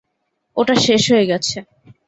[0.57, 1.57] ওটা শেষ হয়ে গেছে।